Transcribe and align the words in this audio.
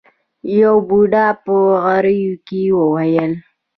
يوه 0.57 0.81
بوډا 0.87 1.25
په 1.45 1.55
غريو 1.83 2.33
کې 2.47 2.61
وويل. 2.79 3.33